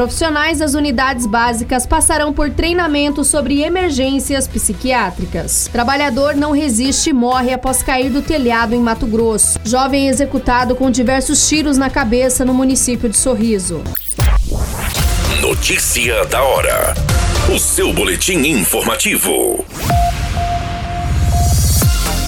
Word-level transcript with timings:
Profissionais 0.00 0.60
das 0.60 0.72
unidades 0.72 1.26
básicas 1.26 1.84
passarão 1.84 2.32
por 2.32 2.48
treinamento 2.48 3.22
sobre 3.22 3.60
emergências 3.60 4.48
psiquiátricas. 4.48 5.68
Trabalhador 5.70 6.34
não 6.34 6.52
resiste 6.52 7.10
e 7.10 7.12
morre 7.12 7.52
após 7.52 7.82
cair 7.82 8.08
do 8.08 8.22
telhado 8.22 8.74
em 8.74 8.80
Mato 8.80 9.06
Grosso. 9.06 9.58
Jovem 9.62 10.08
executado 10.08 10.74
com 10.74 10.90
diversos 10.90 11.46
tiros 11.46 11.76
na 11.76 11.90
cabeça 11.90 12.46
no 12.46 12.54
município 12.54 13.10
de 13.10 13.16
Sorriso. 13.18 13.82
Notícia 15.42 16.24
da 16.24 16.42
hora. 16.42 16.94
O 17.54 17.58
seu 17.58 17.92
boletim 17.92 18.38
informativo. 18.38 19.66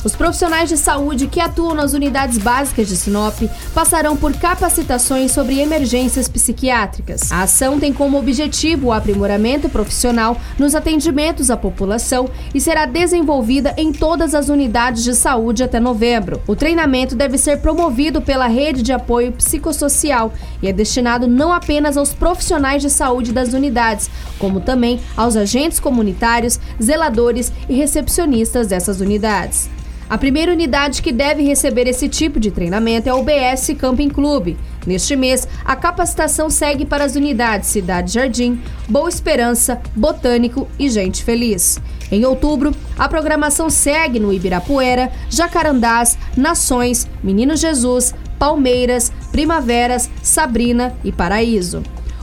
Os 0.05 0.17
profissionais 0.17 0.69
de 0.69 0.77
saúde 0.77 1.29
que 1.29 1.39
atuam 1.39 1.75
nas 1.75 1.93
unidades 1.93 2.37
básicas 2.37 2.89
de 2.89 2.97
Sinop 2.97 3.39
passarão 3.73 4.17
por 4.17 4.33
capacitações 4.35 5.31
sobre 5.31 5.61
emergências 5.61 6.29
psiquiátricas. 6.29 7.31
A 7.31 7.43
ação 7.43 7.79
tem 7.79 7.93
como 7.93 8.19
objetivo 8.19 8.89
o 8.89 8.93
aprimoramento 8.93 9.69
profissional 9.69 10.37
nos 10.59 10.75
atendimentos 10.75 11.51
à 11.51 11.57
população 11.57 12.29
e 12.53 12.61
será 12.61 12.85
desenvolvida 12.85 13.75
em 13.77 13.93
todas 13.93 14.35
as 14.35 14.49
unidades 14.49 15.05
de 15.05 15.15
saúde 15.15 15.63
até 15.63 15.79
novembro. 15.79 16.43
O 16.49 16.57
treinamento 16.57 17.15
deve 17.15 17.39
ser 17.39 17.61
promovido 17.61 18.21
pela 18.21 18.49
Rede 18.49 18.83
de 18.83 18.93
Apoio 18.93 19.31
Psicossocial 19.33 20.33
e 20.61 20.67
é 20.67 20.73
destinado 20.73 21.29
não 21.29 21.53
apenas 21.53 21.97
aos 21.97 22.13
profissionais 22.13 22.83
de 22.83 22.91
saúde 22.91 23.33
das 23.33 23.53
unidades, 23.53 24.11
como 24.39 24.61
também 24.61 25.01
aos 25.17 25.37
agentes 25.37 25.79
comunitários, 25.79 26.59
zeladores 26.83 27.53
e 27.69 27.75
recepcionistas 27.75 28.67
dessas 28.67 29.01
unidades. 29.01 29.71
A 30.13 30.19
primeira 30.19 30.53
unidade 30.53 31.01
que 31.01 31.11
deve 31.11 31.43
receber 31.43 31.89
esse 31.89 32.07
tipo 32.07 32.39
de 32.39 32.51
treinamento 32.51 33.09
é 33.09 33.15
o 33.15 33.23
BS 33.23 33.73
Camping 33.81 34.11
Clube. 34.11 34.59
Neste 34.87 35.17
mês, 35.17 35.49
a 35.65 35.75
capacitação 35.75 36.51
segue 36.51 36.85
para 36.85 37.03
as 37.03 37.17
unidades 37.17 37.71
Cidade 37.71 38.13
Jardim, 38.13 38.61
Boa 38.87 39.09
Esperança, 39.09 39.81
Botânico 39.97 40.69
e 40.79 40.91
Gente 40.91 41.25
Feliz. 41.25 41.81
Em 42.11 42.27
outubro, 42.27 42.75
a 42.99 43.09
programação 43.09 43.71
segue 43.71 44.21
no 44.21 44.35
Ibirapuera, 44.35 45.11
Jacarandás, 45.31 46.19
Nações, 46.37 47.09
Menino 47.23 47.57
Jesus, 47.57 48.15
Palmeiras, 48.39 49.11
Primaveras, 49.33 50.11
Sabrina 50.23 50.95
e 51.03 51.11
Paraíso. 51.11 51.83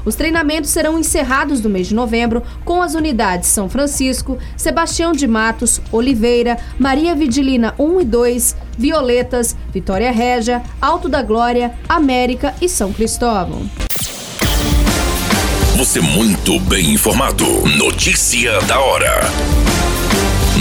Os 0.09 0.15
treinamentos 0.15 0.71
serão 0.71 0.97
encerrados 0.97 1.61
no 1.61 1.69
mês 1.69 1.85
de 1.85 1.93
novembro 1.93 2.41
com 2.65 2.81
as 2.81 2.95
unidades 2.95 3.47
São 3.47 3.69
Francisco, 3.69 4.39
Sebastião 4.57 5.11
de 5.11 5.27
Matos, 5.27 5.79
Oliveira, 5.91 6.57
Maria 6.79 7.13
Vidilina 7.13 7.75
1 7.77 8.02
e 8.02 8.05
2, 8.05 8.55
Violetas, 8.75 9.55
Vitória 9.71 10.11
Régia, 10.11 10.63
Alto 10.81 11.07
da 11.07 11.21
Glória, 11.21 11.75
América 11.87 12.55
e 12.59 12.67
São 12.67 12.91
Cristóvão. 12.91 13.69
Você 15.77 16.02
muito 16.02 16.59
bem 16.61 16.89
informado. 16.89 17.45
Notícia 17.77 18.59
da 18.61 18.80
hora 18.80 19.78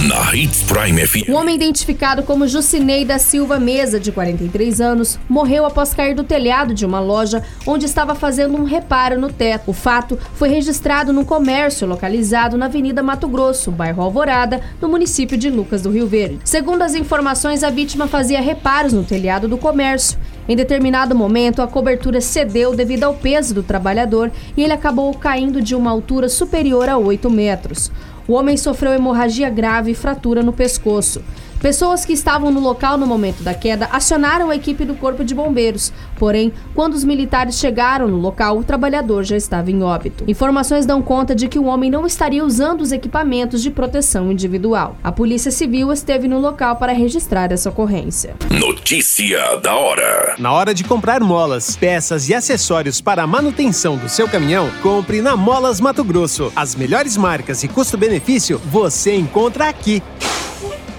na 0.09 0.35
Hits 0.35 0.63
Prime 0.63 1.07
FM. 1.07 1.29
O 1.29 1.35
homem 1.35 1.55
identificado 1.55 2.23
como 2.23 2.49
Jucinei 2.49 3.05
da 3.05 3.19
Silva 3.19 3.61
Mesa, 3.61 4.01
de 4.01 4.11
43 4.11 4.81
anos, 4.81 5.19
morreu 5.29 5.67
após 5.67 5.93
cair 5.93 6.15
do 6.15 6.25
telhado 6.25 6.73
de 6.73 6.87
uma 6.87 6.99
loja 6.99 7.43
onde 7.67 7.85
estava 7.85 8.15
fazendo 8.15 8.57
um 8.57 8.65
reparo 8.65 9.21
no 9.21 9.31
teto. 9.31 9.71
O 9.71 9.75
fato 9.75 10.19
foi 10.33 10.49
registrado 10.49 11.13
num 11.13 11.27
comércio 11.27 11.87
localizado 11.87 12.57
na 12.57 12.67
Avenida 12.67 13.03
Mato 13.03 13.29
Grosso, 13.29 13.71
bairro 13.71 14.03
Alvorada, 14.03 14.63
no 14.81 14.89
município 14.89 15.37
de 15.37 15.51
Lucas 15.51 15.83
do 15.83 15.91
Rio 15.91 16.07
Verde. 16.07 16.39
Segundo 16.43 16.81
as 16.81 16.95
informações, 16.95 17.63
a 17.63 17.69
vítima 17.69 18.07
fazia 18.07 18.41
reparos 18.41 18.95
no 18.95 19.05
telhado 19.05 19.47
do 19.47 19.59
comércio. 19.59 20.19
Em 20.49 20.57
determinado 20.57 21.15
momento, 21.15 21.61
a 21.61 21.69
cobertura 21.69 22.23
cedeu 22.23 22.75
devido 22.75 23.05
ao 23.05 23.13
peso 23.13 23.53
do 23.53 23.63
trabalhador 23.63 24.33
e 24.57 24.65
ele 24.65 24.73
acabou 24.73 25.13
caindo 25.13 25.61
de 25.61 25.75
uma 25.75 25.91
altura 25.91 26.31
superior 26.31 26.89
a 26.89 26.97
8 26.97 27.29
metros. 27.29 27.93
O 28.29 28.35
homem 28.35 28.59
sofreu 28.59 28.93
hemorragia 28.93 29.49
grave 29.49 29.93
e 29.93 29.95
fratura 29.95 30.43
no 30.43 30.53
pescoço. 30.53 31.23
Pessoas 31.61 32.05
que 32.05 32.13
estavam 32.13 32.53
no 32.53 32.61
local 32.61 32.97
no 32.97 33.07
momento 33.07 33.43
da 33.43 33.53
queda 33.53 33.89
acionaram 33.91 34.49
a 34.49 34.55
equipe 34.55 34.85
do 34.85 34.95
Corpo 34.95 35.25
de 35.25 35.35
Bombeiros. 35.35 35.93
Porém, 36.17 36.53
quando 36.73 36.95
os 36.95 37.03
militares 37.03 37.59
chegaram 37.59 38.07
no 38.07 38.17
local, 38.17 38.59
o 38.59 38.65
trabalhador 38.65 39.25
já 39.25 39.37
estava 39.37 39.69
em 39.69 39.83
óbito. 39.83 40.23
Informações 40.29 40.87
dão 40.87 41.03
conta 41.03 41.35
de 41.35 41.49
que 41.49 41.59
o 41.59 41.65
homem 41.65 41.91
não 41.91 42.07
estaria 42.07 42.45
usando 42.45 42.81
os 42.81 42.93
equipamentos 42.93 43.61
de 43.61 43.73
proteção 43.73 44.31
individual. 44.31 44.97
A 45.03 45.11
Polícia 45.11 45.51
Civil 45.51 45.93
esteve 45.93 46.29
no 46.29 46.39
local 46.39 46.77
para 46.77 46.93
registrar 46.93 47.51
essa 47.51 47.71
ocorrência. 47.71 48.37
Notícia 48.51 49.57
da 49.57 49.75
hora. 49.75 50.37
Na 50.39 50.53
hora 50.53 50.73
de 50.73 50.85
comprar 50.85 51.21
molas, 51.21 51.75
peças 51.75 52.29
e 52.29 52.35
acessórios 52.35 53.01
para 53.01 53.25
a 53.25 53.27
manutenção 53.27 53.97
do 53.97 54.09
seu 54.09 54.29
caminhão, 54.29 54.71
compre 54.81 55.21
na 55.21 55.37
Molas 55.37 55.81
Mato 55.81 56.05
Grosso. 56.05 56.53
As 56.55 56.77
melhores 56.77 57.17
marcas 57.17 57.65
e 57.65 57.69
custo-benefício 57.69 58.61
você 58.71 59.17
encontra 59.17 59.69
aqui. 59.69 60.01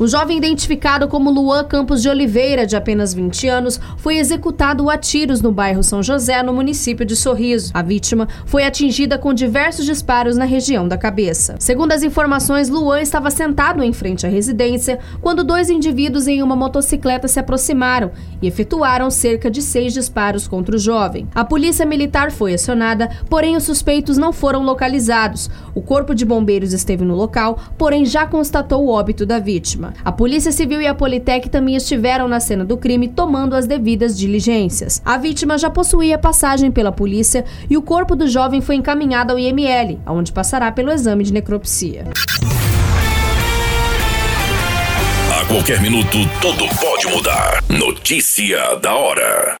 O 0.00 0.08
jovem 0.08 0.38
identificado 0.38 1.06
como 1.08 1.30
Luan 1.30 1.62
Campos 1.62 2.00
de 2.00 2.08
Oliveira, 2.08 2.66
de 2.66 2.74
apenas 2.74 3.12
20 3.12 3.46
anos, 3.48 3.78
foi 3.98 4.16
executado 4.16 4.88
a 4.88 4.96
tiros 4.96 5.42
no 5.42 5.52
bairro 5.52 5.82
São 5.82 6.02
José, 6.02 6.42
no 6.42 6.54
município 6.54 7.04
de 7.04 7.14
Sorriso. 7.14 7.70
A 7.74 7.82
vítima 7.82 8.26
foi 8.46 8.64
atingida 8.64 9.18
com 9.18 9.34
diversos 9.34 9.84
disparos 9.84 10.38
na 10.38 10.46
região 10.46 10.88
da 10.88 10.96
cabeça. 10.96 11.56
Segundo 11.58 11.92
as 11.92 12.02
informações, 12.02 12.70
Luan 12.70 13.02
estava 13.02 13.30
sentado 13.30 13.82
em 13.82 13.92
frente 13.92 14.26
à 14.26 14.30
residência 14.30 14.98
quando 15.20 15.44
dois 15.44 15.68
indivíduos 15.68 16.26
em 16.26 16.42
uma 16.42 16.56
motocicleta 16.56 17.28
se 17.28 17.38
aproximaram 17.38 18.10
e 18.40 18.46
efetuaram 18.46 19.10
cerca 19.10 19.50
de 19.50 19.60
seis 19.60 19.92
disparos 19.92 20.48
contra 20.48 20.76
o 20.76 20.78
jovem. 20.78 21.28
A 21.34 21.44
polícia 21.44 21.84
militar 21.84 22.30
foi 22.32 22.54
acionada, 22.54 23.10
porém 23.28 23.54
os 23.54 23.64
suspeitos 23.64 24.16
não 24.16 24.32
foram 24.32 24.62
localizados. 24.62 25.50
O 25.74 25.82
corpo 25.82 26.14
de 26.14 26.24
bombeiros 26.24 26.72
esteve 26.72 27.04
no 27.04 27.14
local, 27.14 27.58
porém 27.76 28.06
já 28.06 28.26
constatou 28.26 28.86
o 28.86 28.88
óbito 28.88 29.26
da 29.26 29.38
A 30.04 30.12
Polícia 30.12 30.52
Civil 30.52 30.80
e 30.80 30.86
a 30.86 30.94
Politec 30.94 31.48
também 31.48 31.76
estiveram 31.76 32.28
na 32.28 32.40
cena 32.40 32.64
do 32.64 32.76
crime 32.76 33.08
tomando 33.08 33.54
as 33.54 33.66
devidas 33.66 34.16
diligências. 34.18 35.00
A 35.04 35.16
vítima 35.16 35.58
já 35.58 35.70
possuía 35.70 36.18
passagem 36.18 36.70
pela 36.70 36.92
polícia 36.92 37.44
e 37.68 37.76
o 37.76 37.82
corpo 37.82 38.14
do 38.16 38.28
jovem 38.28 38.60
foi 38.60 38.76
encaminhado 38.76 39.32
ao 39.32 39.38
IML, 39.38 40.00
onde 40.06 40.32
passará 40.32 40.70
pelo 40.70 40.90
exame 40.90 41.24
de 41.24 41.32
necropsia. 41.32 42.04
A 45.40 45.44
qualquer 45.46 45.80
minuto, 45.80 46.18
tudo 46.40 46.68
pode 46.80 47.06
mudar. 47.08 47.62
Notícia 47.68 48.76
da 48.76 48.94
hora. 48.94 49.56